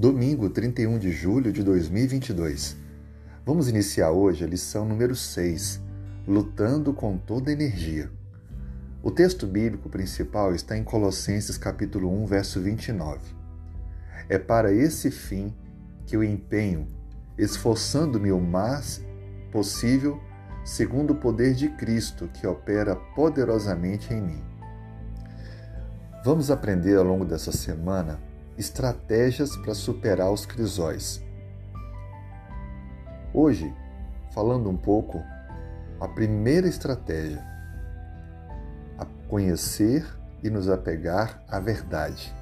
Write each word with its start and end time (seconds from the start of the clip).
Domingo, 0.00 0.48
31 0.48 0.98
de 0.98 1.12
julho 1.12 1.52
de 1.52 1.62
2022. 1.62 2.74
Vamos 3.44 3.68
iniciar 3.68 4.10
hoje 4.10 4.42
a 4.42 4.46
lição 4.46 4.86
número 4.86 5.14
6, 5.14 5.78
Lutando 6.26 6.94
com 6.94 7.18
toda 7.18 7.52
energia. 7.52 8.10
O 9.02 9.10
texto 9.10 9.46
bíblico 9.46 9.90
principal 9.90 10.54
está 10.54 10.76
em 10.76 10.82
Colossenses 10.82 11.58
capítulo 11.58 12.10
1, 12.22 12.26
verso 12.26 12.60
29. 12.60 13.20
É 14.28 14.38
para 14.38 14.72
esse 14.72 15.10
fim 15.10 15.54
que 16.06 16.16
eu 16.16 16.24
empenho, 16.24 16.86
esforçando-me 17.36 18.32
o 18.32 18.40
mais 18.40 19.04
possível, 19.52 20.18
segundo 20.64 21.12
o 21.12 21.16
poder 21.16 21.54
de 21.54 21.68
Cristo 21.68 22.28
que 22.32 22.46
opera 22.46 22.96
poderosamente 23.14 24.14
em 24.14 24.22
mim. 24.22 24.59
Vamos 26.22 26.50
aprender 26.50 26.98
ao 26.98 27.04
longo 27.04 27.24
dessa 27.24 27.50
semana 27.50 28.20
estratégias 28.58 29.56
para 29.56 29.74
superar 29.74 30.30
os 30.30 30.44
crisóis. 30.44 31.24
Hoje, 33.32 33.74
falando 34.34 34.68
um 34.68 34.76
pouco, 34.76 35.22
a 35.98 36.06
primeira 36.06 36.68
estratégia, 36.68 37.42
a 38.98 39.06
conhecer 39.28 40.06
e 40.42 40.50
nos 40.50 40.68
apegar 40.68 41.42
à 41.48 41.58
verdade. 41.58 42.34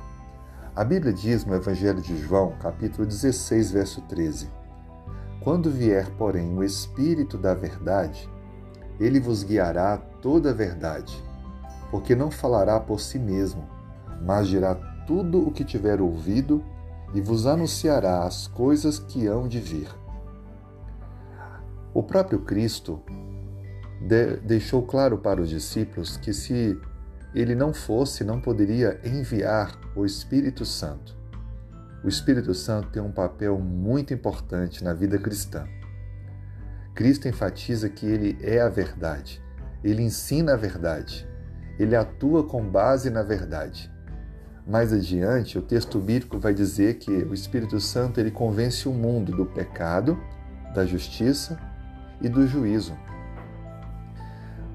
A 0.74 0.82
Bíblia 0.82 1.12
diz 1.12 1.44
no 1.44 1.54
Evangelho 1.54 2.02
de 2.02 2.18
João, 2.20 2.58
capítulo 2.58 3.06
16, 3.06 3.70
verso 3.70 4.00
13: 4.08 4.50
Quando 5.40 5.70
vier, 5.70 6.10
porém, 6.16 6.52
o 6.52 6.64
Espírito 6.64 7.38
da 7.38 7.54
verdade, 7.54 8.28
ele 8.98 9.20
vos 9.20 9.44
guiará 9.44 9.94
a 9.94 9.98
toda 9.98 10.50
a 10.50 10.54
verdade, 10.54 11.27
porque 11.90 12.14
não 12.14 12.30
falará 12.30 12.78
por 12.78 13.00
si 13.00 13.18
mesmo, 13.18 13.68
mas 14.22 14.48
dirá 14.48 14.74
tudo 15.06 15.46
o 15.46 15.50
que 15.50 15.64
tiver 15.64 16.00
ouvido 16.00 16.62
e 17.14 17.20
vos 17.20 17.46
anunciará 17.46 18.24
as 18.24 18.46
coisas 18.46 18.98
que 18.98 19.26
hão 19.26 19.48
de 19.48 19.58
vir. 19.58 19.88
O 21.94 22.02
próprio 22.02 22.40
Cristo 22.40 23.02
de 24.00 24.36
deixou 24.36 24.82
claro 24.82 25.18
para 25.18 25.40
os 25.40 25.48
discípulos 25.48 26.16
que 26.16 26.32
se 26.32 26.78
ele 27.34 27.54
não 27.54 27.72
fosse, 27.72 28.24
não 28.24 28.40
poderia 28.40 29.00
enviar 29.04 29.78
o 29.96 30.04
Espírito 30.04 30.64
Santo. 30.64 31.16
O 32.04 32.08
Espírito 32.08 32.54
Santo 32.54 32.90
tem 32.90 33.02
um 33.02 33.10
papel 33.10 33.58
muito 33.58 34.14
importante 34.14 34.84
na 34.84 34.94
vida 34.94 35.18
cristã. 35.18 35.66
Cristo 36.94 37.28
enfatiza 37.28 37.88
que 37.88 38.06
ele 38.06 38.38
é 38.40 38.60
a 38.60 38.68
verdade, 38.68 39.42
ele 39.84 40.02
ensina 40.02 40.54
a 40.54 40.56
verdade, 40.56 41.27
ele 41.78 41.94
atua 41.94 42.44
com 42.44 42.62
base 42.62 43.10
na 43.10 43.22
verdade. 43.22 43.90
Mais 44.66 44.92
adiante, 44.92 45.58
o 45.58 45.62
texto 45.62 45.98
bíblico 45.98 46.38
vai 46.38 46.52
dizer 46.52 46.98
que 46.98 47.10
o 47.10 47.32
Espírito 47.32 47.80
Santo 47.80 48.20
ele 48.20 48.30
convence 48.30 48.88
o 48.88 48.92
mundo 48.92 49.32
do 49.32 49.46
pecado, 49.46 50.18
da 50.74 50.84
justiça 50.84 51.58
e 52.20 52.28
do 52.28 52.46
juízo. 52.46 52.96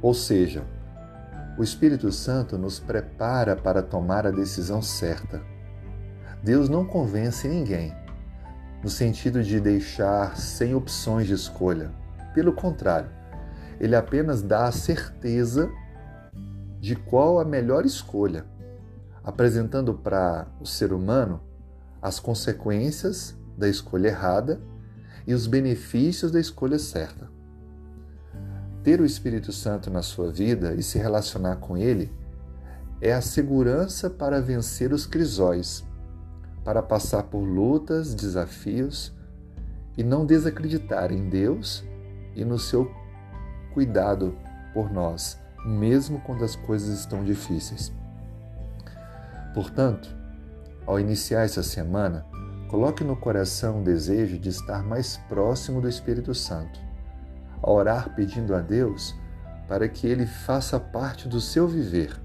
Ou 0.01 0.13
seja, 0.13 0.63
o 1.57 1.63
Espírito 1.63 2.11
Santo 2.11 2.57
nos 2.57 2.79
prepara 2.79 3.55
para 3.55 3.83
tomar 3.83 4.25
a 4.25 4.31
decisão 4.31 4.81
certa. 4.81 5.41
Deus 6.43 6.67
não 6.67 6.85
convence 6.85 7.47
ninguém 7.47 7.95
no 8.83 8.89
sentido 8.89 9.41
de 9.41 9.61
deixar 9.61 10.35
sem 10.35 10.75
opções 10.75 11.25
de 11.25 11.33
escolha. 11.33 11.89
Pelo 12.33 12.51
contrário, 12.51 13.09
ele 13.79 13.95
apenas 13.95 14.41
dá 14.41 14.65
a 14.65 14.71
certeza 14.71 15.71
de 16.83 16.97
qual 16.97 17.39
a 17.39 17.45
melhor 17.45 17.85
escolha 17.85 18.45
apresentando 19.23 19.93
para 19.93 20.45
o 20.59 20.65
ser 20.65 20.91
humano 20.91 21.39
as 22.01 22.19
consequências 22.19 23.33
da 23.57 23.69
escolha 23.69 24.09
errada 24.09 24.59
e 25.25 25.33
os 25.33 25.47
benefícios 25.47 26.29
da 26.29 26.41
escolha 26.41 26.77
certa. 26.77 27.31
Ter 28.83 28.99
o 28.99 29.05
Espírito 29.05 29.53
Santo 29.53 29.89
na 29.89 30.01
sua 30.01 30.29
vida 30.29 30.73
e 30.73 30.83
se 30.83 30.97
relacionar 30.97 31.55
com 31.55 31.77
ele 31.77 32.11
é 32.99 33.13
a 33.13 33.21
segurança 33.21 34.09
para 34.09 34.41
vencer 34.41 34.91
os 34.91 35.05
crisóis, 35.05 35.85
para 36.65 36.83
passar 36.83 37.23
por 37.23 37.45
lutas, 37.45 38.13
desafios 38.13 39.13
e 39.97 40.03
não 40.03 40.25
desacreditar 40.25 41.13
em 41.13 41.29
Deus 41.29 41.81
e 42.35 42.43
no 42.43 42.59
seu 42.59 42.91
cuidado 43.73 44.37
por 44.73 44.91
nós, 44.91 45.41
mesmo 45.65 46.19
quando 46.21 46.43
as 46.43 46.55
coisas 46.55 46.99
estão 46.99 47.23
difíceis. 47.23 47.91
Portanto, 49.53 50.09
ao 50.85 50.99
iniciar 50.99 51.43
essa 51.43 51.63
semana, 51.63 52.25
coloque 52.69 53.03
no 53.03 53.15
coração 53.15 53.79
o 53.79 53.83
desejo 53.83 54.37
de 54.37 54.49
estar 54.49 54.83
mais 54.83 55.17
próximo 55.29 55.79
do 55.79 55.87
Espírito 55.87 56.33
Santo, 56.33 56.79
a 57.61 57.69
orar 57.69 58.13
pedindo 58.15 58.55
a 58.55 58.59
Deus 58.59 59.15
para 59.67 59.87
que 59.87 60.07
ele 60.07 60.25
faça 60.25 60.79
parte 60.79 61.27
do 61.27 61.39
seu 61.39 61.67
viver, 61.67 62.19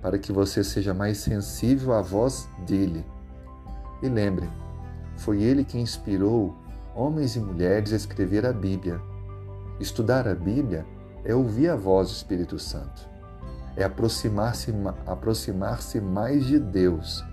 para 0.00 0.18
que 0.18 0.32
você 0.32 0.64
seja 0.64 0.94
mais 0.94 1.18
sensível 1.18 1.92
à 1.92 2.00
voz 2.00 2.48
dele. 2.66 3.04
E 4.02 4.08
lembre, 4.08 4.48
foi 5.16 5.42
ele 5.42 5.64
que 5.64 5.78
inspirou 5.78 6.56
homens 6.94 7.36
e 7.36 7.40
mulheres 7.40 7.92
a 7.92 7.96
escrever 7.96 8.46
a 8.46 8.52
Bíblia. 8.52 9.00
Estudar 9.78 10.26
a 10.26 10.34
Bíblia 10.34 10.86
é 11.24 11.34
ouvir 11.34 11.68
a 11.68 11.76
voz 11.76 12.08
do 12.08 12.14
Espírito 12.14 12.58
Santo 12.58 13.12
é 13.76 13.84
aproximar-se 13.84 14.72
aproximar 15.06 15.78
mais 16.02 16.44
de 16.44 16.58
Deus, 16.58 17.24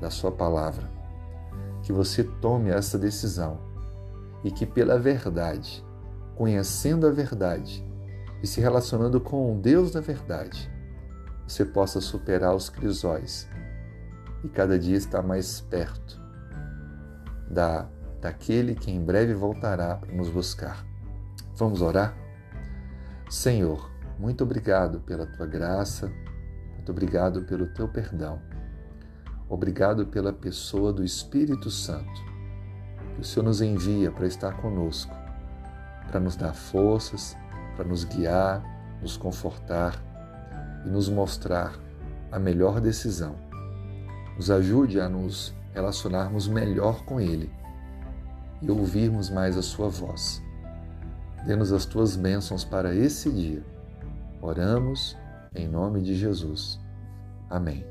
da 0.00 0.10
Sua 0.10 0.30
palavra. 0.30 0.88
Que 1.82 1.92
você 1.92 2.22
tome 2.22 2.70
essa 2.70 2.98
decisão 2.98 3.58
e 4.44 4.50
que, 4.50 4.64
pela 4.64 4.98
verdade, 4.98 5.84
conhecendo 6.36 7.06
a 7.06 7.10
verdade 7.10 7.84
e 8.42 8.46
se 8.46 8.60
relacionando 8.60 9.20
com 9.20 9.52
o 9.52 9.60
Deus 9.60 9.90
da 9.90 10.00
verdade, 10.00 10.70
você 11.46 11.64
possa 11.64 12.00
superar 12.00 12.54
os 12.54 12.70
crisóis 12.70 13.48
e 14.44 14.48
cada 14.48 14.78
dia 14.78 14.96
estar 14.96 15.22
mais 15.22 15.60
perto 15.60 16.20
da, 17.50 17.88
daquele 18.20 18.74
que 18.74 18.90
em 18.90 19.04
breve 19.04 19.34
voltará 19.34 19.96
para 19.96 20.12
nos 20.12 20.28
buscar. 20.28 20.86
Vamos 21.56 21.82
orar? 21.82 22.21
Senhor, 23.32 23.90
muito 24.18 24.44
obrigado 24.44 25.00
pela 25.00 25.24
tua 25.24 25.46
graça, 25.46 26.12
muito 26.74 26.92
obrigado 26.92 27.44
pelo 27.44 27.66
teu 27.68 27.88
perdão. 27.88 28.38
Obrigado 29.48 30.04
pela 30.06 30.34
pessoa 30.34 30.92
do 30.92 31.02
Espírito 31.02 31.70
Santo, 31.70 32.20
que 33.14 33.22
o 33.22 33.24
Senhor 33.24 33.46
nos 33.46 33.62
envia 33.62 34.12
para 34.12 34.26
estar 34.26 34.60
conosco, 34.60 35.14
para 36.08 36.20
nos 36.20 36.36
dar 36.36 36.52
forças, 36.52 37.34
para 37.74 37.86
nos 37.86 38.04
guiar, 38.04 38.62
nos 39.00 39.16
confortar 39.16 39.98
e 40.84 40.90
nos 40.90 41.08
mostrar 41.08 41.72
a 42.30 42.38
melhor 42.38 42.82
decisão. 42.82 43.34
Nos 44.36 44.50
ajude 44.50 45.00
a 45.00 45.08
nos 45.08 45.54
relacionarmos 45.72 46.46
melhor 46.48 47.02
com 47.06 47.18
Ele 47.18 47.50
e 48.60 48.70
ouvirmos 48.70 49.30
mais 49.30 49.56
a 49.56 49.62
Sua 49.62 49.88
voz. 49.88 50.42
Dê-nos 51.46 51.72
as 51.72 51.84
tuas 51.84 52.16
bênçãos 52.16 52.64
para 52.64 52.94
esse 52.94 53.30
dia 53.30 53.62
Oramos 54.42 55.16
em 55.54 55.68
nome 55.68 56.02
de 56.02 56.16
Jesus. 56.16 56.80
Amém. 57.48 57.86